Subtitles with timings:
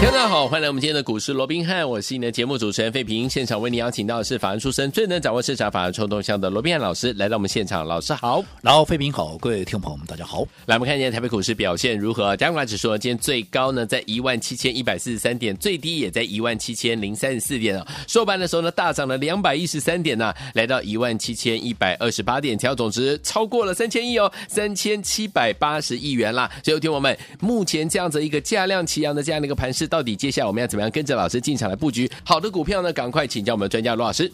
[0.00, 3.28] 大家好，欢迎来我们今天的股市罗宾汉，我是你的节目主持人费平。
[3.28, 10.46] 现场为你邀请到的是法案出身、最能掌握市场法案冲动向的罗宾汉老师来到我们现场，老师好，然后费平好，各位听众朋友们大家好。
[10.66, 12.36] 来，我们看一下台北股市表现如何？
[12.36, 17.86] 加权指数今天最高呢在一万七千一百四十三点，最低也在一万七千零三十四点啊。
[18.06, 26.50] 收盘的时候呢大涨了两百一十三点呢、来到一万七千一百二十八点，成交总值超过了三千亿哦，三千七百八十亿元啦。
[26.64, 30.68] 所以，听我们目前这样子一个价量齐扬的这样的一个盘势，到底接下来我们要？
[30.68, 32.92] 怎么样跟着老师进场来布局好的股票呢？
[32.92, 34.30] 赶快请教我们的专家罗老师。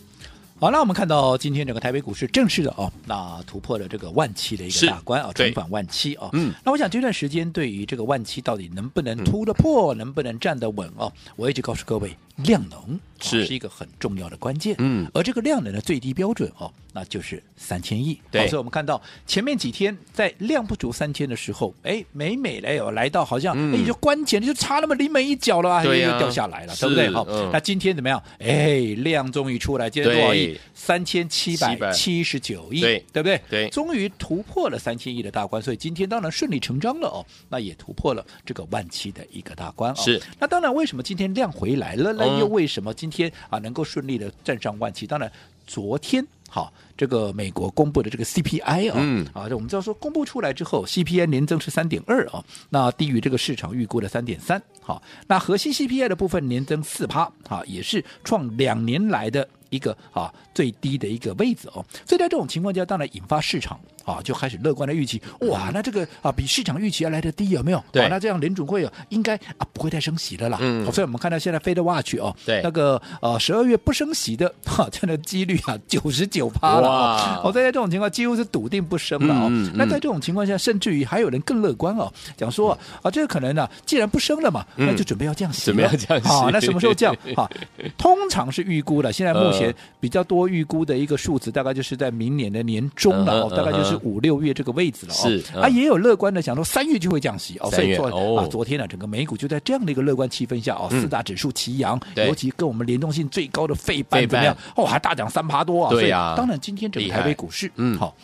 [0.58, 6.28] 好，那我们看到今天整个台北股市正式的哦，那突破了这个万七的一个大关啊，重返万七啊。
[6.32, 14.74] 嗯，那我想这段时间对于这个万七到底能不能突得破，嗯、能不能站得稳哦，我一直告诉各位，量能是、哦、是一个很重要的关键。
[14.78, 18.20] 嗯，而这个量能的最低标准哦，那就是三千亿。
[18.30, 27.08] 对，所以我们看到前面几天在量不足三千的时候，哎，每每来有来到好像哎、嗯、就关前就差那么临门一脚了啊，又掉下来了，对不对？
[27.10, 28.22] 好、嗯，那今天怎么样？
[28.41, 30.58] 哎，量终于出来，今天多少亿？
[30.74, 33.41] 三千七百七十九亿，对，对不对？
[33.48, 37.24] 对，终于突破了三千亿的大关，所以今天当然顺理成章了哦。
[37.48, 39.96] 那也突破了这个万七的一个大关哦。
[39.96, 42.23] 是，那当然，为什么今天量回来了？
[42.27, 45.06] 那又为什么今天啊能够顺利的站上万七？
[45.06, 45.30] 当然，
[45.67, 54.62] 昨天好，这个美国公布的这个 CPI 啊，嗯，啊，我们知道说公布出来之后，CPI 年增是三点二啊，那低于这个市场预估的三点三。
[54.81, 59.48] 好，那核心 CPI 的部分年增四趴，啊，也是创两年来的。
[59.70, 67.83] 一个啊最低的一个位置哦，所以在这种情况下，当然引发市场啊就开始乐观的预期，哇，那这个啊比市场预期要来的低有没有？
[67.91, 70.59] 对，那这样联准会啊应该啊不会再升息的啦。
[70.60, 76.84] 嗯，所以我们看到现在飞的 Watch 哦，对，那个呃十二月不升息的哈，这样的几率啊九十九趴了。
[76.84, 79.49] 哇，哦，在这种情况几乎是笃定不升了哦。
[79.50, 86.28] 嗯，那在这种情况下，甚至于还有人更乐观哦，讲说啊这个可能呢，既然不升了嘛，那就准备要降息，准备要降息。
[86.28, 87.15] 好，那什么时候降？
[87.34, 87.50] 哈，
[87.97, 89.75] 通常是预估的，现在目前。
[90.05, 95.16] 比较多预估的一个数字，大概就是在明年的年中了哦，大概就是五六月这个位置了哦。
[95.16, 97.71] 是啊，也有乐观的想说三月就会降息哦。
[97.71, 104.55] 所以说啊，昨天呢，整个美股就在这样的一个乐观气氛下哦，四大指数齐扬，尤其跟我们联动性最高的费半怎么样？
[104.77, 105.91] 哦，还大涨三趴多啊！
[105.91, 107.98] 对呀，当然今天整个台北股市嗯。
[107.98, 108.16] 好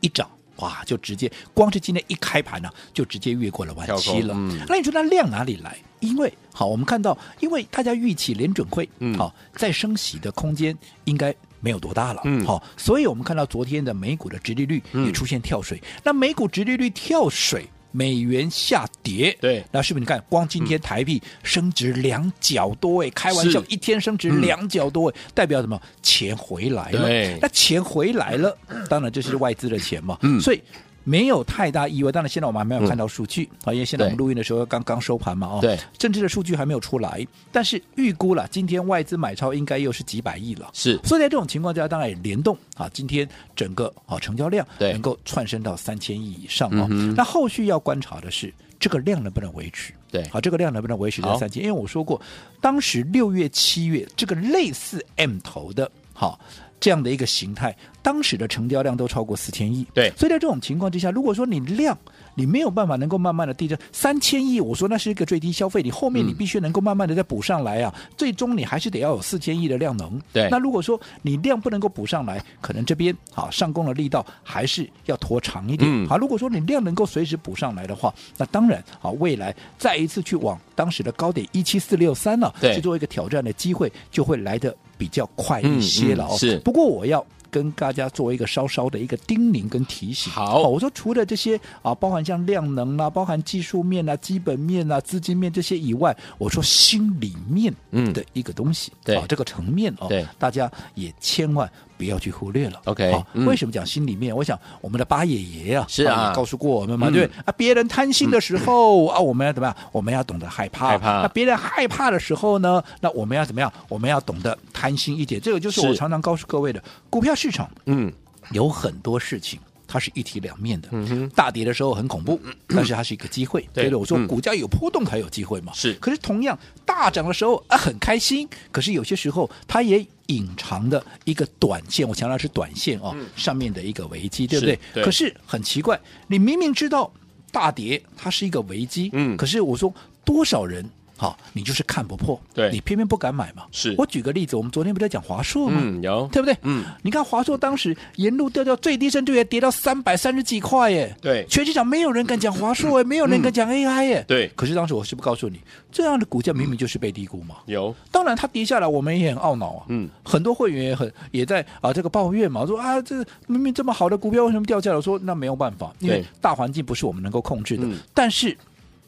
[0.00, 4.34] 一涨哇，就直接光是今天一开盘呢，就直接越过了万七了。
[4.68, 5.76] 那你说那量哪里来？
[6.00, 25.80] 因为好，我们看到，因为大家预期联准会，嗯，好，再升息的空间应该没有多大了，嗯，好，所以我们看到昨天的美股的直利率也出现跳水，嗯、那美股直利率跳水，美元下跌，对，那是不是你看，光今天台币升值两角多，哎，开玩笑，一天升值两角多，哎，代表什么？
[26.02, 28.56] 钱回来了，对，那钱回来了，
[28.88, 30.60] 当然这是外资的钱嘛，嗯，所以。
[31.04, 46.86] 没有太大意外，当然现在我们还没有看到数据啊，嗯、因为现在我们录音的时候刚刚收盘嘛，哦，对，政治的数据还没有出来，但是预估了今天外资买超应该又是几百亿了，是，所以在这种情况下，当然也联动啊，今天整个啊成交量能够窜升到三千亿以上哦，
[47.16, 51.62] 那后续要观察的是这个量能不能维持，对，好，这个量能不能维持在三千？
[51.62, 52.20] 因为我说过，
[52.60, 56.38] 当时六月、七月这个类似 M 头的，好。
[56.82, 61.96] 这样的一个形态，当时的成交量都超过四千亿，对，所以在这种情况之下，如果说你量
[62.34, 84.74] 你没有办法能够慢慢的递增三千亿，我说那是一个最低消费，你后面你必须能够慢慢的再补上来啊，嗯、最终你还是得要有四千亿的量能，对，那如果说你量不能够补上来，可能这边啊上攻的力道还是要拖长一点，嗯、好，如果说你量能够随时补上来的话，那当然好，未来再一次去往当时的高点一七四六三呢，去做一个挑战的机会就会来得。
[85.02, 86.58] 比较快一些了哦，嗯嗯、是。
[86.60, 90.32] 不过我要跟大家做一个稍稍的一个叮咛跟提醒。
[90.32, 97.72] 好，我说除了这些啊，包含像量能啊，包含技术面啊、基本面啊、资金面这些以外，我说心里面
[98.14, 101.70] 的一个东西，嗯、对啊，这个层面哦，对，大家也千万。
[101.94, 103.12] 不要去忽略了，OK？
[103.12, 104.34] 好，为什么讲心里面？
[104.34, 109.76] 我想我们的八爷爷啊，是啊，告诉过我们嘛，对啊，别人贪心的时候啊，我们要怎么样？
[109.92, 110.88] 我们要懂得害怕。
[110.88, 111.22] 害怕。
[111.22, 112.82] 那别人害怕的时候呢？
[113.00, 113.72] 那我们要怎么样？
[113.88, 115.40] 我们要懂得贪心一点。
[115.40, 118.12] 这个就是我常常告诉各位的，股票市场，嗯，
[118.52, 119.58] 有很多事情。
[119.88, 120.88] 它是一体两面的。
[120.92, 123.60] 嗯哼，大跌的时候很恐怖， 但是它是一个机会。
[123.74, 125.70] 对对的，我说嗯股价有波动才有机会嘛。
[125.74, 137.12] 是可是同样大涨的时候啊很开心，可是有些时候它也隐藏的一个短线，我强调是短线哦，上面的一个危机，对不对可是很奇怪，你明明知道
[137.50, 139.92] 大跌它是一个危机，嗯可是我说
[140.24, 140.88] 多少人？
[141.22, 143.62] 好，你就是看不破，对你偏偏不敢买嘛。
[143.70, 145.80] 是我举个例子，我们昨天不是在讲华硕吗？
[145.80, 146.56] 嗯，有，对不对？
[146.62, 151.16] 嗯，你看华硕当时沿路掉到最低，深度也跌到三百三十几块耶。
[151.20, 154.24] 对全市场没有人敢讲华硕耶，没有人敢讲 AI 耶。
[154.26, 155.60] 对可是当时我是不是告诉你，
[155.92, 157.54] 这样的股价明明就是被低估嘛。
[157.66, 159.84] 有，当然，它跌下来，我们也很懊恼啊。
[159.90, 164.96] 嗯，很多会员也很也在啊这个抱怨嘛，说啊这明明这么好的股票为什么掉价了？
[164.96, 167.84] 我说那没有办法，因为大环境不是我们能够控制的。
[167.86, 168.56] 嗯但是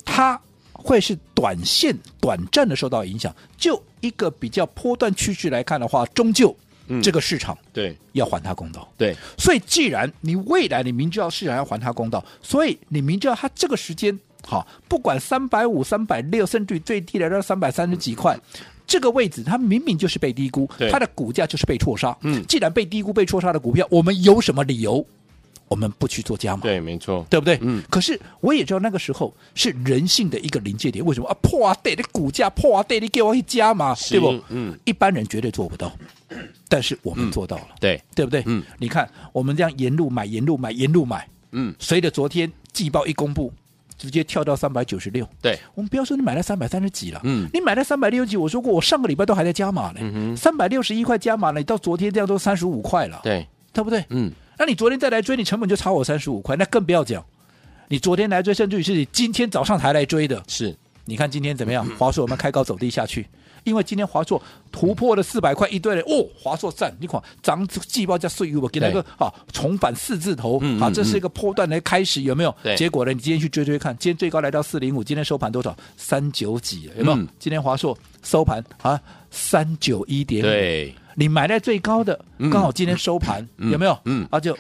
[0.05, 0.40] 它
[0.84, 3.34] 会是短线短暂的受到影响。
[3.56, 6.54] 就一个比较波段趋势来看的话，终究
[6.88, 8.86] 嗯这个市场对要还他公道。
[8.98, 14.16] 对，所以，既然你未来你明知道市场要还他公道，所以你明知道他这个时间
[14.46, 18.38] 好，不管三百五、三百六，甚至于最低来到三百三十几块。
[18.86, 22.14] 这个位置，它明明就是被低估对，它的股价就是被错杀。
[22.20, 25.04] 嗯既然被低估、被错杀的股票，我们有什么理由
[25.69, 26.62] 我们不去做加码？
[26.62, 27.59] 对，没错，对不对？
[27.62, 31.05] 嗯可是我也知道那个时候是人性的一个临界点。
[31.05, 31.37] 为什么啊？
[31.43, 31.75] 破啊！
[31.83, 32.83] 对，的股价破啊！
[32.83, 34.39] 对，你给我一加码，对不？
[34.49, 35.93] 嗯，一般人绝对做不到，
[36.69, 37.69] 但是我们做到了。
[37.81, 38.43] 对，对不对？
[38.47, 43.53] 嗯，你看我们这样沿路买，沿路买，沿路买，嗯，随着昨天季报一公布，
[43.97, 45.29] 直接跳到三百九十六。
[45.41, 54.05] 对，我们不要说你买了三百三十几了，嗯你买了三百六十几，我说过我上个礼拜都还在加码呢，三百六十一块加码了，你到昨天这样都三十五块了，对，对不对？
[54.11, 57.25] 嗯，那你昨天再来追，你成本就差我三十五块，那更不要讲，
[57.89, 61.85] 你昨天来追，甚至于是你今天早上才来追的，是，你看今天怎么样？
[61.99, 63.27] 华硕我们开高走低下去，
[63.65, 64.41] 因为今天华硕
[64.71, 72.55] 突破了四百块一堆人，哦，华硕赞，你看涨季报加税务，我给那个啊重返四字头啊，这是一个波段的开始，有没有？
[72.62, 73.12] 对结果呢？
[73.12, 75.77] 你今天去追追看，今天最高来到四零五，今天收盘多少？
[75.97, 77.17] 三九几，有没有？
[77.17, 83.70] 嗯今天华硕收盘啊三九一点五，对，你买在最高的嗯，刚好今天收盘、嗯。
[83.70, 83.99] 有没有？
[84.05, 84.26] 嗯。
[84.31, 84.56] 啊就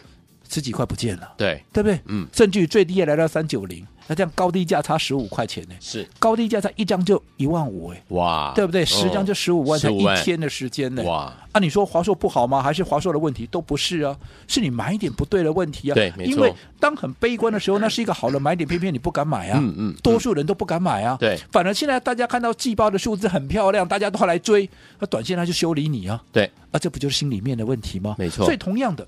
[0.48, 1.98] 十几块不见了，对，对不对？
[2.06, 2.26] 嗯。
[2.32, 5.74] 甚至于最低也来到三九零，那这样高低价差十五块钱呢？
[5.80, 8.02] 是，高低价差一张就一万五哎。
[8.08, 8.84] 哇，对不对？
[8.84, 11.02] 十张就十五万，才一天的时间呢。
[11.04, 12.62] 哇，啊，你说华硕不好吗？
[12.62, 13.46] 还是华硕的问题？
[13.46, 14.16] 都不是啊，
[14.46, 15.94] 是你买点不对的问题啊。
[15.94, 19.58] 对没错因为当很悲观的时候，那是一个好的买点，偏偏你不敢买啊。
[19.58, 21.16] 嗯嗯嗯多数人都不敢买啊。
[21.18, 24.68] 对反而现在大家看到季报的数字很漂亮，大家都来追，
[24.98, 26.22] 那短线它就修理你啊。
[26.30, 28.16] 对，啊，这不就是心里面的问题吗？
[28.18, 29.06] 没错所以同样的。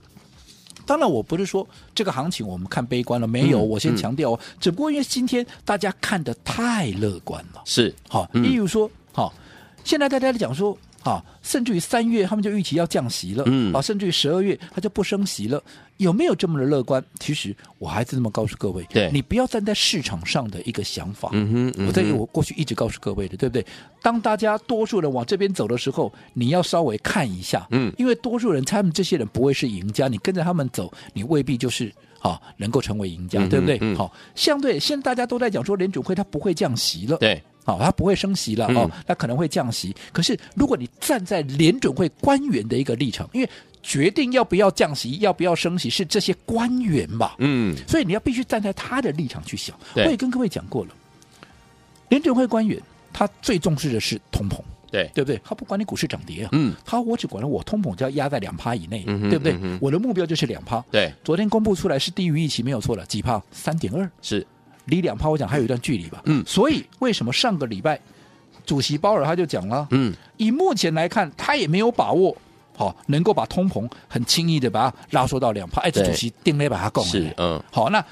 [0.87, 3.59] 当然，我不是说这个行情我们看悲观了，没有。
[3.61, 7.61] 嗯我先强调哦，只不过因为今天大家看得太乐观了。
[7.65, 9.35] 是，好，嗯例如说，好，
[9.83, 15.63] 现在大家在讲说，啊，甚至于三月他们就预期要降息了，嗯啊，甚至于十二月他就不升息了，
[15.99, 17.03] 有没有这么的乐观？
[17.21, 21.31] 其实我还是这么告诉各位，对你不要站在市场上的一个想法。
[21.33, 23.65] 嗯哼，嗯我在我过去一直告诉各位的，对不对？
[24.03, 33.79] 当大家多数人往这边走的时候，你要稍微看一下，嗯因为多数人他们这些人不会是赢家，你跟着他们走，你未必就是啊能够成为赢家，嗯对不对？
[33.81, 39.95] 嗯好，相对现在大家都在讲说联储会它不会降息了，对，好、它不会升息了、嗯哦，它可能会降息。
[40.13, 43.51] 可是如果你站在联准会官员的一个立场，因为
[43.83, 49.77] 决定要不要降息、要不要升息是这些官员嘛，嗯，所以你要必须站在他的立场去想。
[49.95, 50.91] 我也跟各位讲过了，
[52.09, 52.81] 联准会官员
[53.13, 54.59] 他最重视的是通膨，
[54.91, 55.41] 对，对不对？
[55.45, 59.57] 他不管你股市涨跌啊，嗯，他我只管了我通膨就要压在两趴以内，对不对？
[59.63, 60.85] 嗯我的目标就是两趴。
[60.91, 63.43] 对，昨天公布出来是低于预期，没有错了，几趴？
[63.53, 64.11] 三点二。
[64.21, 64.45] 是，
[64.87, 66.21] 离两趴，我讲还有一段距离吧。
[66.25, 66.43] 嗯。
[66.47, 68.01] 所以为什么上个礼拜
[68.65, 72.37] 主席鲍尔他就讲了，嗯，以目前来看，他也没有把握，
[72.77, 75.81] 好、能够把通膨很轻易的把它拉缩到两趴。
[75.83, 78.05] 哎，这主席定了把它供是，嗯，好，那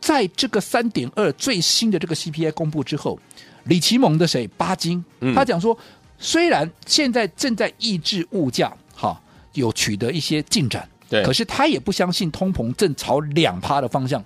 [0.00, 3.18] 在这个三点二最新的这个 CPI 公布之后，
[3.64, 4.46] 李奇蒙的谁？
[4.58, 5.34] 巴金，嗯。
[5.34, 5.74] 他讲说，
[6.18, 9.18] 虽然现在正在抑制物价，哈、
[9.54, 14.22] 有取得一些进展，对可是他也不相信通膨正朝两趴的方向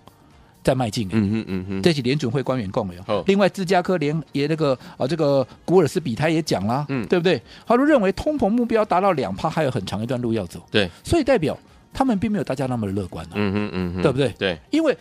[0.62, 1.09] 在迈进。
[1.12, 3.25] 嗯嗯，嗯哼，这是联准会官员讲的好哟。
[3.27, 7.41] 另外，芝加哥联也那个啊，这个古尔斯比他也讲啦，嗯对不对？
[7.67, 11.57] 他都认为通膨目标达到两帕还有很长一段路要走，对，所以代表
[11.93, 13.33] 他们并没有大家那么乐观啊。
[13.35, 14.97] 嗯哼，嗯哼，对不对对，因为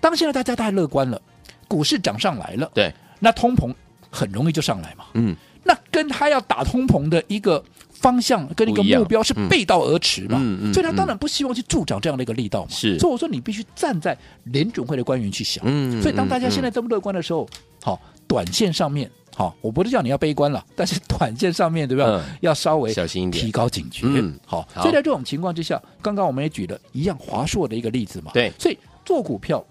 [0.00, 1.20] 当现在大家太乐观了，
[1.66, 3.72] 股市涨上来了，对，那通膨
[4.10, 5.04] 很容易就上来嘛。
[5.14, 5.34] 嗯，
[5.64, 7.62] 那跟他要打通膨的一个
[8.00, 10.38] 方向跟一个目标是背道而驰嘛，
[10.72, 12.70] 所以他当然不希望去助长这样的一个力道嘛。
[12.70, 15.64] 是所以我说你必须站在联准会的官员去想。
[15.66, 17.48] 嗯所以当大家现在这么乐观的时候，
[17.82, 22.24] 好、短线上面好，我不是叫你要悲观了， 但是短线上面对吧？
[22.40, 24.06] 要稍微小心一点，提高警觉。
[24.06, 24.66] 嗯，好。
[24.76, 28.30] 所以在这种情况之下，刚刚我们也举了一样华硕的一个例子嘛。
[28.32, 29.64] 对，所以做股票，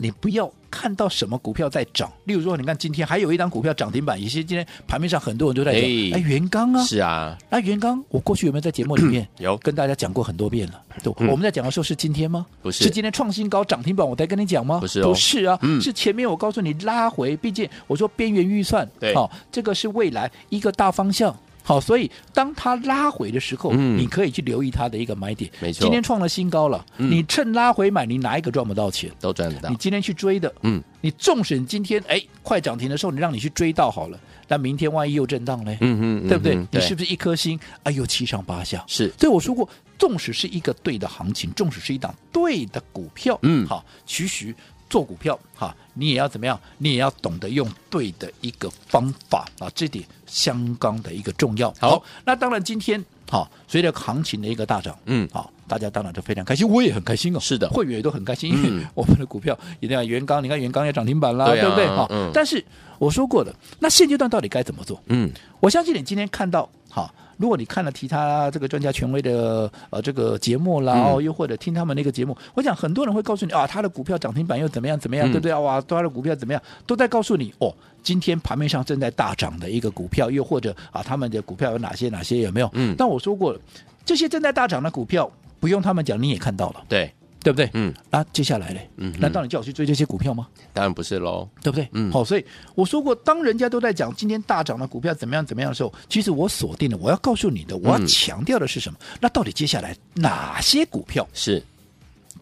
[0.00, 10.80] 你不要看到什么股票在涨，例如说，你看今天还有一档股票涨停板，也是今天盘面上很多人都在讲，哎，元刚啊，是啊，那元刚，我过去有没有在节目里面 有跟大家讲过很多遍了？
[11.02, 12.46] 对，我们在讲的时候是今天吗？
[12.62, 14.78] 不是，是今天创新高涨停板，我在跟你讲吗？
[14.78, 21.34] 不是，不是啊，是前面我告诉你拉回，毕竟我说边缘预算，对，好，这个是未来一个大方向。
[21.68, 25.50] 好，所以当它拉回的时候，嗯，你可以去留意它的一个买点。
[25.60, 29.10] 没错，今天创了新高了，嗯，你趁拉回买，你哪一个赚不到钱？
[29.20, 29.68] 都赚得到。
[29.68, 35.76] 你今天去追的，嗯，你纵使今天哎快涨停的时候，你让你去追到好了，但明天万一又震荡呢？
[35.82, 36.56] 嗯嗯，对不对？
[36.70, 37.60] 你是不是一颗心？
[37.82, 38.82] 哎呦，七上八下。
[38.86, 44.54] 是，所以我说过，纵使是一个对的行情，纵使是一档对的股票，嗯，好，其实。
[44.88, 46.58] 做股票哈，你也要怎么样？
[46.78, 51.72] 你也要懂得用对的一个方法啊，这点相当的一个重要。
[51.80, 57.38] 好，那当然今天好，随着行情的一个大涨，嗯，好，大家当然都非常开心，我也很开心哦。
[57.38, 61.86] 是的，会员也都很开心，因为 我们的股票一定要元刚，你看元刚要涨停板啦，对不对？
[61.86, 62.64] 好，但是
[62.98, 65.00] 我说过了，那现阶段到底该怎么做？
[65.06, 67.12] 嗯，我相信你今天看到哈。
[67.36, 75.54] 如果你看了其他这个专家权威的呃这个节目啦，哦，又或者听他们那个节目，我想很多人会告诉你啊，他的股票涨停板又怎么样怎么样，对不对？
[75.54, 77.72] 哇，他的股票怎么样，都在告诉你哦，
[78.02, 82.68] 今天盘面上正在大涨的一个股票，又或者啊，他们的股票有哪些哪些有没有？
[82.72, 83.60] 嗯，但我说过了，
[84.04, 87.12] 这些正在大涨的股票，不用他们讲，你也看到了，对。
[87.40, 87.70] 对不对？
[87.72, 88.90] 嗯，那接下来嘞？
[88.96, 90.48] 嗯，难道你叫我去追这些股票吗？
[90.74, 91.88] 当然不是喽，对不对？
[91.92, 98.98] 嗯，好，所以我说过，当人家都在讲今天大涨的股票怎么样怎么样的时候，其实我锁定了，我要告诉你的，我要强调的是什么？
[99.00, 101.62] 嗯、那到底接下来哪些股票是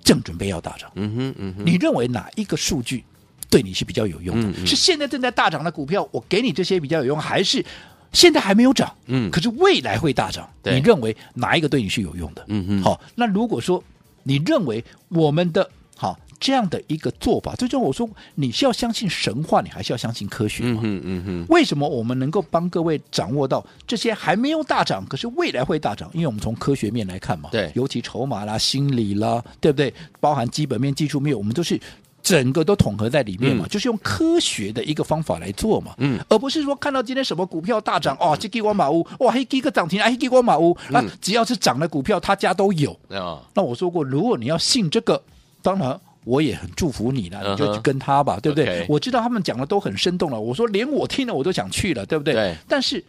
[0.03, 0.91] 正准备要大涨？
[0.95, 3.05] 嗯哼，嗯哼，你认为哪一个数据
[3.51, 4.49] 对你是比较有用的？
[4.49, 7.63] 嗯嗯，是现在正在大涨的股票，我给你这些比较有用，还是
[8.13, 8.93] 现在还没有涨？
[9.07, 10.49] 嗯，可是未来会大涨？
[10.65, 12.45] 你认为哪一个对你是有用的？
[12.49, 13.83] 嗯嗯，好，那如果说。
[14.29, 20.81] 你认为我们的好这样的一个做法，最终我说你是要相信神话，你还是要相信科学吗？
[20.83, 21.47] 嗯嗯嗯。
[21.49, 26.11] 为什么我们能够帮各位掌握到这些还没有大涨，可是未来会大涨？
[26.13, 29.95] 因为我们从科学面来看嘛，对，尤其筹码啦、心理啦，对不对？
[30.19, 31.81] 包含基本面、技术面，我们都是。
[32.27, 43.41] 整个都统合在里面嘛，嗯、就是用科学的一个方法来做嘛，嗯，而不是说看到今天什么股票大涨哦，这给我马屋哇，嘿，给个涨停，哎，给我马屋，那只要是涨的股票，他家都有啊。
[43.55, 45.23] 那我说过，如果你要信这个，
[45.63, 52.35] 当然我也很祝福你了，你就去跟他吧，uh huh, 对不对.我知道他们讲的都很生动了，我说连我听了我都想去了，对不对？
[52.35, 52.57] 对。
[52.67, 53.05] 但是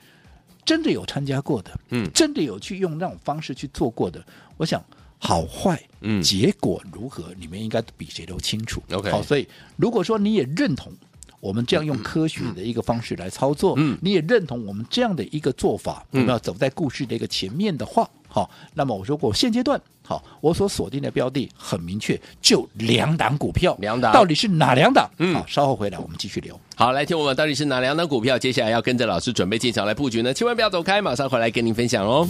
[0.64, 4.24] 真的有参加过的，嗯，真的有去用那种方式去做过的，
[4.58, 4.80] 我想。
[5.20, 7.26] 好坏，嗯，结果如何？
[7.40, 8.82] 你们应该比谁都清楚。
[8.92, 10.92] OK，好，所以如果说你也认同
[11.40, 25.10] 我们这样用科学的一个方式来操作，嗯，你也认同我们这样的一个做法，我们要走在故事的一个前面的话，好，那么我说过现阶段，好，我所锁定的标的很明确，就两档股票，两档到底是哪两档？
[25.18, 26.60] 嗯，好，稍后回来我们继续聊。
[26.76, 28.38] 好，来听我们到底是哪两档股票？
[28.38, 30.34] 接下来要跟着老师准备进场来布局呢？
[30.34, 32.28] 千万不要走开，马上回来跟您分享哦。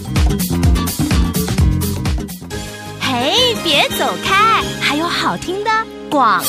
[3.19, 3.33] 哎，
[3.63, 5.71] 别走开，还有好听的
[6.09, 6.45] 广告。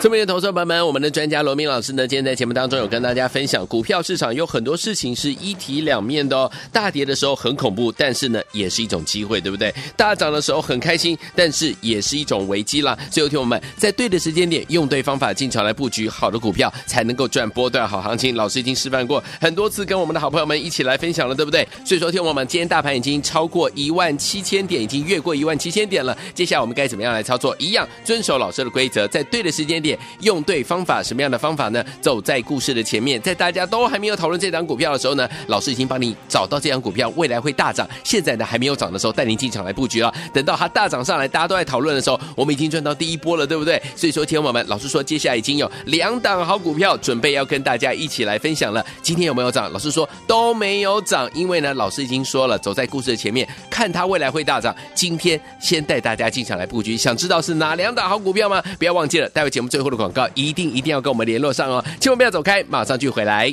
[0.00, 6.50] 这边的投资朋友们，我们的专家罗明老师呢，今天在节目当中有跟大家分享，股票市场有很多事情是一体两面的哦。
[6.70, 9.72] 大跌的时候很恐怖，但是呢，也是一种机会，对不对？
[9.96, 12.98] 大涨的时候很开心，但是也是一种危机啦。
[13.10, 18.34] 所以，听我们在对的时间点，用对方法进场来布局好的股票，才能够赚波段好行情。
[18.36, 21.66] 老师已经示范过很多次，跟我们的好朋友们一起来分享了，对不对？
[21.86, 26.14] 所以说，听我们今天大盘已经超过一万七千点，已经越过一万七千点了。
[26.34, 27.56] 接下来我们该怎么样来操作？
[27.58, 29.98] 一样遵守老师的规则，则在对的时间点。
[30.20, 31.84] 用对方法，什么样的方法呢？
[32.00, 40.14] 走在故事的前面，在大家都还没有讨论这档股票的时候呢，老师已经帮你找到这档股票未来会大涨，现在呢还没有涨的时候，带您进场来布局了。
[40.32, 43.82] 等到它大涨上来，大家都在讨论的时候，我们已经赚到第一波了，对不对？
[43.96, 48.84] 所以说，听众们，老师说接下来已经有两档好股票准备要跟大家一起来分享了。
[49.02, 49.70] 今天有没有涨？
[49.72, 54.74] 老师说都没有涨，因为呢，老师已经说了，走在故事的前面，看它未来会大涨。
[54.94, 58.62] 今天先带大家进场来布局，想知道是哪两档好股票吗？
[58.84, 63.48] 不要忘记了，待会节目最后的广告一定一定要跟我们联络上哦，千万不要走开，马上就回来。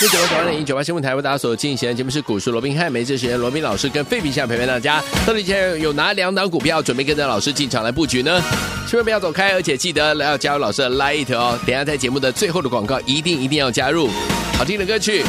[0.00, 5.04] 九九九二零一九八新闻台为大家所进行的节目是股市罗宾汉，每次时间罗宾老师跟费比相陪伴大家。
[5.26, 8.40] 到底现在有哪两档股票准备跟着老师进场来布局呢？
[8.88, 11.58] 千万不要走开，而且记得要加入老师的 Light 哦。
[11.66, 14.08] 等下在节目的最后的广告，一定一定要加入。
[14.56, 15.22] 好听的歌曲，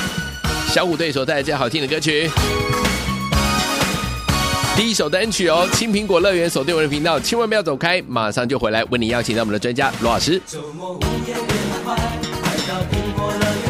[0.70, 2.32] 小虎队所带来这好听的歌曲。
[4.76, 10.42] 第一首单曲哦，青苹果乐园锁定我的频道，千万不要走开，马上就回来为你邀请到我们的专家罗老师。
[10.46, 11.56] 周末午夜别
[11.86, 11.96] 太坏，
[12.44, 13.65] 快到苹果乐园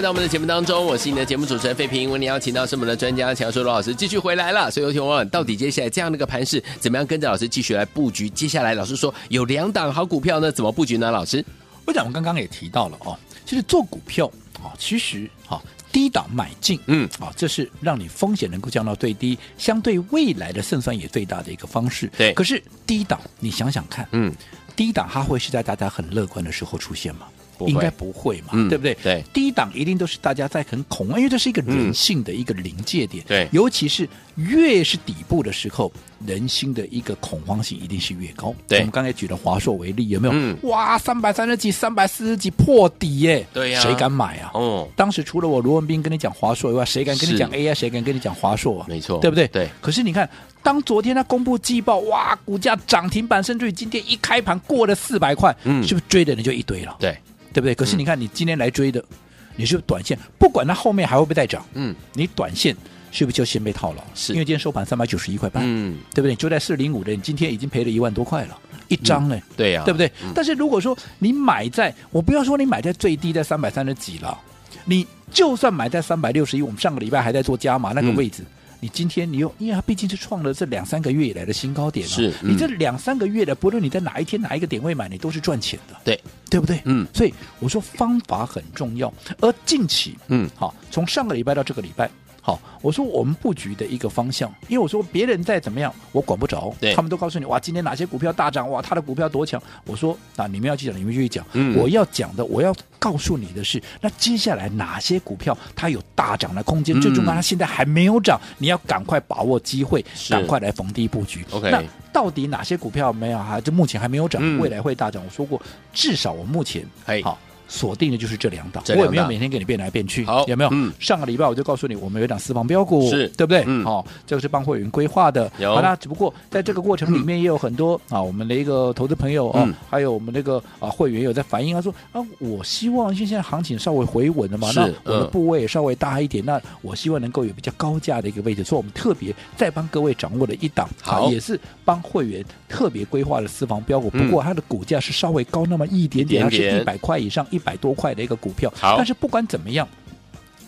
[0.00, 2.10] 回到我们的节目当中，我是你的节目主持人费平。
[2.10, 4.70] 为你邀请到是我们的专家强叔罗老师继续回来了。
[4.70, 8.26] 所以有请问，到底接下来这样的一个盘势，怎么样跟着老师继续来布局？
[8.30, 11.10] 接下来老师说有两档好股票呢，怎么布局呢？
[11.10, 11.44] 老师，
[11.84, 13.14] 我讲我刚刚也提到了哦，
[13.44, 15.60] 其实做股票啊，其实哦
[15.92, 22.10] 低档买进，嗯啊，这是让你风险能够降到最低，相对未来的胜算也最大的一个方式。
[22.16, 24.34] 对，可是低档你想想看，嗯，
[24.74, 27.26] 低档它会是在大家很乐观的时候出现吗？
[27.68, 28.94] 应该不会嘛，嗯、对不对？
[29.02, 33.24] 对，低档一定都是大家在很恐慌，因为这是一个人性的一个临界点。
[33.24, 35.92] 嗯、对，尤其是越是底部的时候，
[36.26, 38.54] 人心的一个恐慌性一定是越高。
[38.66, 40.34] 对，我们刚才举了华硕为例，有没有？
[40.34, 43.46] 嗯、哇，三百三十几、三百四十几破底耶！
[43.52, 44.50] 对呀、啊，谁敢买啊？
[44.54, 47.74] 哦，当时除了我罗文斌跟你讲华硕以外，谁敢跟你讲 AI？
[47.74, 48.86] 谁敢跟你讲华硕啊？
[48.88, 49.46] 没错，对不对？
[49.48, 49.68] 对。
[49.80, 50.28] 可是你看，
[50.62, 56.96] 当昨天他公布季报，哇，股价涨停板，甚至于今天一开盘过了四百块，嗯，是不是追的人就一堆了？
[56.98, 57.16] 对。
[57.52, 57.74] 对不对？
[57.74, 59.16] 可是你看，你今天来追的，嗯、
[59.56, 62.76] 你是不是短线，不管它后面还会不会再涨，嗯，你短线
[63.10, 64.02] 是不是就先被套牢？
[64.14, 66.34] 是，因为今天收盘三百九十一块半，嗯，对不对？
[66.36, 69.42] 就在四零五的，你今天已经赔了一万多块了，一张呢、嗯？
[69.56, 70.06] 对呀、啊，对不对？
[70.22, 74.38] 嗯、但是如果说你买在，我不要说你买在最低在三百三十几了，
[74.84, 78.42] 你就算买在三百六十一，我们上个礼拜还在做加码那个位置。
[78.42, 78.46] 嗯
[78.80, 86.80] 你今天你又，因为它毕竟是创了这两三个月以来的新高点嘛，是、嗯、你这两三个月的，不论你在哪一天哪一个点位买，你都是赚钱的，对对不对？
[86.84, 92.10] 嗯，所以我说方法很重要，而近期，嗯，好，从上个礼拜到这个礼拜。
[92.42, 99.62] 好，我说我们布局的一个方向，因为我说别人再怎么样，我管不着，对他们都告诉你哇，今天哪些股票大涨，哇，他的股票多强。
[99.84, 101.44] 我说啊，你们要去讲，你们继续讲。
[101.52, 106.98] 嗯，我要讲的，我要告诉你的是，那接下来哪些股票它有大涨的空间？
[106.98, 111.44] 嗯、最重要，它现在还没有涨，你要赶快把握机会，赶快来逢低布局。
[111.50, 111.82] OK，那
[112.12, 113.60] 到底哪些股票没有哈？
[113.60, 115.22] 就目前还没有涨，嗯、未来会大涨。
[115.24, 115.60] 我说过，
[115.92, 116.84] 至少我目前
[117.22, 117.38] 好。
[117.70, 120.70] 锁定的就是这两档，我也没有每天给你变来变去，好有没有？
[120.72, 123.28] 嗯、上个礼拜我就告诉你，我们有一档私房标股，是。
[123.36, 123.62] 对不对？
[123.66, 125.50] 嗯、哦，这个是帮会员规划的。
[125.60, 146.70] 好啦，只不过在这个过程里面也有很多、嗯、啊，我们的一个投资朋友哦，嗯、还有我们那个啊会员有在反映，他说啊，我希望现在行情稍微回稳了嘛，那我的部位也稍微大一点，嗯、那我希望能够有比较高价的一个位置，所以我们特别再帮各位掌握了一档，好，啊、也是帮会员特别规划的私房标股，嗯、不过它的股价是稍微高那么一点点，点点。
[146.70, 149.14] 它是一百块以上，一百多块的一个股票，好，但是。
[149.20, 149.86] 不管怎么样，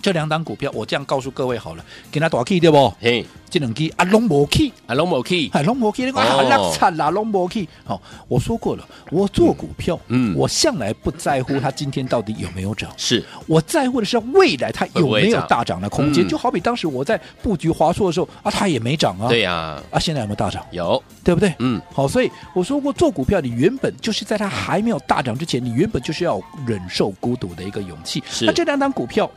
[0.03, 2.93] 这两档股票我这样告诉各位好了，给他多少 K 对不？
[3.01, 7.69] 嘿，这两 K 啊，拢无 K，啊，拢无 K，啊，拢无 K，那个啊，烂惨啦，拢无 K。
[7.85, 16.27] 好，我说过了，我做股票，嗯，我向来不在乎它今天到底有没有涨，是我在乎的是未来它有没有大涨的空间。
[16.27, 20.65] 嗯、就好比当时我在布局华硕的时候啊，它也没涨啊，对呀、啊，啊，现在有没有大涨？
[20.73, 21.55] 有，对不对？
[21.61, 28.21] 嗯，好，所以我说过，做股票你原本就是在它还没有大涨之前，你原本就是要忍受孤独的一个勇气。
[28.29, 29.31] 是，那这两档股票。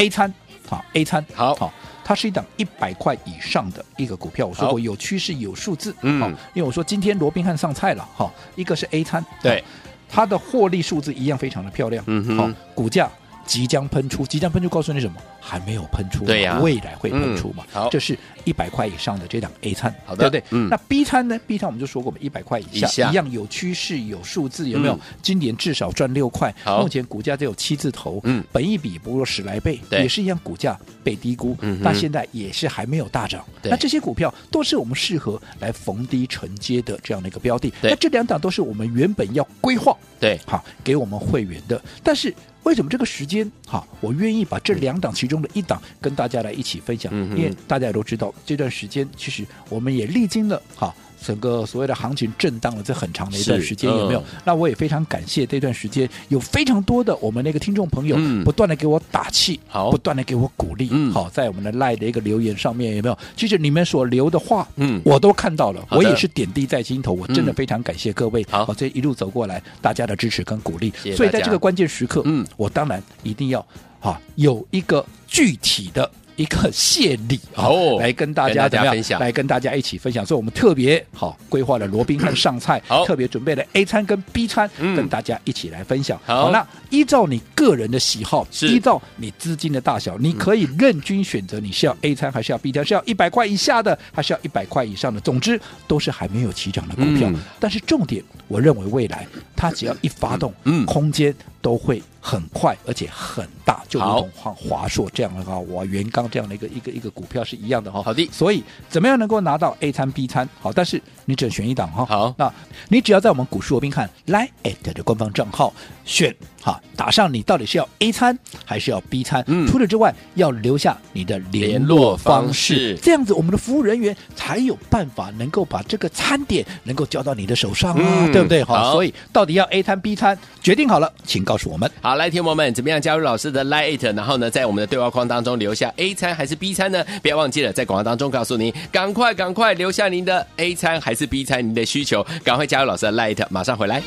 [0.00, 0.32] A 餐，
[0.66, 1.54] 好 A 餐，好。
[1.54, 4.46] 好，它是一档一百块以上的一个股票。
[4.46, 6.18] 我说过有趋势有数字，嗯，
[6.54, 9.62] 因为我说今天罗宾汉上菜了，哈，一个是 A 餐，对，
[10.08, 13.10] 它的获利数字一样非常的漂亮，嗯哼，好，股价
[13.50, 15.20] 即将喷出，即将喷出，告诉你什么？
[15.40, 17.64] 还没有喷出，对呀，未来会喷出嘛？
[17.72, 20.56] 好，这是一百块以上的这档 A 餐，好的，对不对？
[20.56, 24.96] 嗯，那 B 餐呢？B 餐我们就说过嘛，一百块以下，一样有趋势有数字，有没有？
[25.20, 42.32] 今年至少赚六块，目前股价只有七字头，嗯，本一比不过十来倍，也是一样，股价被低估，嗯，那现在也是还没有大涨，那这些股票都是我们适合来逢低承接的这样的一个标的，那这两档都是我们原本要规划，对，好给我们会员的，但是。
[42.62, 43.86] 为什么这个时间哈？
[44.00, 50.94] 我愿意把这两档其中的一档跟大家来一起分享，嗯、因为大家也都知道，这段时间其实我们也历经了哈。
[51.22, 54.20] 整个所谓的行情震荡了这很长的一段时间，有没有？
[54.20, 63.18] 嗯、那我也非常感谢这段时间有非常多的我们那个听众朋友，不断的给我打气，好、嗯，不断的给我鼓励，嗯、好，在我们的赖的一个留言上面有没有？
[63.36, 73.64] 其实你们所留的话，嗯，我都看到了，我也是点滴在心头，我真的非常感谢各位，好，这一路走过来大家的支持跟鼓励，所以在这个关键时刻，嗯，我当然一定要
[74.00, 76.10] 哈有一个具体的。
[76.40, 78.94] 一个谢礼 哦，来跟大家怎么样？
[78.94, 80.24] 分享来跟大家一起分享。
[80.24, 86.18] 所以我们特别好规划了罗宾汉上菜，好特别准备了 A 餐跟 B 餐，嗯、跟大家一起来分享。
[86.24, 92.82] 好，那依照你个人的喜好，依照你资金的大小，你可以任君选择，你是要 A 餐还是要 B 餐？
[92.82, 95.20] 是要一百块以下的，还是要一百块以上的？
[95.20, 97.28] 总之都是还没有起涨的股票。
[97.28, 99.26] 嗯、但是重点，我认为未来
[99.60, 108.02] 它只要一发动，嗯，空间都会很快，而且很大，就如同华华硕这样的话，我，元刚这样的一个一个一个股票是一样的哈。
[108.02, 110.48] 好的，所以怎么样能够拿到 A 餐 B 餐？
[110.62, 112.06] 好，但是你只能选一档哈。
[112.06, 112.50] 好，那
[112.88, 114.48] 你只要在我们股市罗宾汉 Line@
[114.94, 115.74] 的官方账号
[116.10, 119.44] 选哈，打上你到底是要 A 餐还是要 B 餐。
[119.46, 128.64] 嗯，除了之外，要留下你的联络方式，这样子我们的服务人员才有办法能够把这个餐点能够交到你的手上啊，嗯、对不对？
[128.64, 131.88] 好，所以到底要 A 餐 B 餐，决定好了，请告诉我们。
[132.02, 134.14] 好，来，听友们，怎么样加入老师的 Lite？
[134.16, 137.04] 然后呢，在我们的对话框当中留下 A 餐还是 B 餐呢？
[137.22, 144.02] 不要忘记了，在广告当中告诉你，赶快赶快留下您的 A 餐还是 B 餐，您的需求，赶快加入老师的 Lite，马上回来。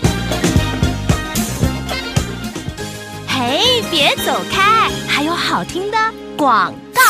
[3.36, 5.98] 嘿，别走开，还有好听的
[6.38, 7.02] 广告。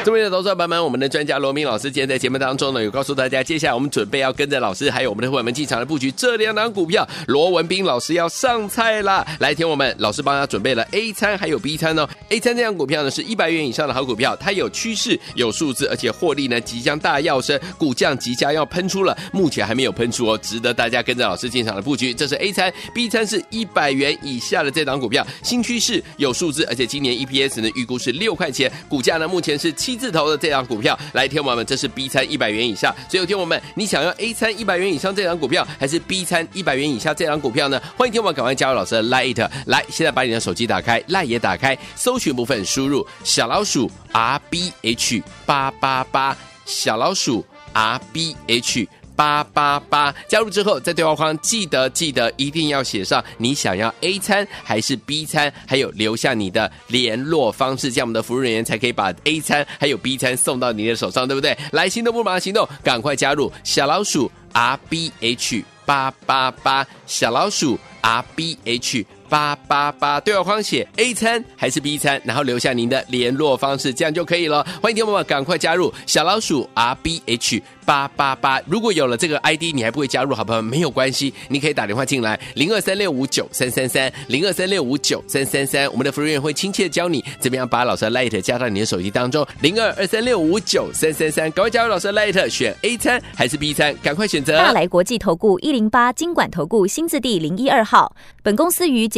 [0.04, 7.06] 各位的投资者朋友们，我们的专家罗明老师今天在节目当中呢，有告诉大家，接下来我们准备要跟着老师，还有我们的伙伴们进场来布局这两档股票。
[7.26, 9.26] 罗文斌老师要上菜啦！
[9.40, 12.08] 来听我们老师帮他准备了 A 餐还有 B 餐哦。
[12.30, 22.14] A 餐这档股票呢是一百元以上的好股票，它有趋势、有数字，而且获利呢即将大跃升，股价即将要喷出了，目前还没有喷出哦，值得大家跟着老师进场的布局。
[22.14, 32.94] 这是 A 餐，B 餐是一百元以下的这档股票，新趋势、有数字，而且今年 EPS 呢预估是六块钱，股价呢目前是七字头的这档股票，来，天王们，这是 B 餐一百元以下。
[33.08, 37.80] 所以，天王们，你想要 A 餐一百元以上这档股票，还是 B 餐一百元以下这档股票呢？
[37.96, 48.88] 欢迎天王赶快加入老师的 Lite，来，现在把你的手机打开，Lite 也打开，搜寻部分输入小老鼠 R B H 八八八，小老鼠 R B H。
[49.20, 61.54] 八八八加入之后，在对话框记得记得一定要写上你想要 A 餐还是 B 餐，还有留下你的联络方式，这样我们的服务人员才可以把 A 餐还有 B 餐送到你的手上，对不对？
[61.72, 69.04] 来，行动不马上行动，赶快加入小老鼠 R B H 八八八，小老鼠 R B H。
[69.30, 74.62] 八八八，对话框写 A 餐还是 B 餐，然后留下您的联络方式，这样就可以了。
[74.82, 78.60] 欢迎听众朋友们赶快加入小老鼠 R B H 八八八。
[78.66, 89.46] 如果有了这个 ID，你还不会加入，好朋友没有关系，你可以打电话进来零二三六五九三三三零二三六五九三三三，我们的服务员会亲切教你怎么样把老师的 Light 加到你的手机当中。
[89.60, 94.58] 零二二三六五九三三三，赶快加入老师的 Light，选 A 餐还是 B 餐，赶快选择。
[94.58, 99.06] 大来国际投顾一零八金管投顾新字第零一二号，本公司于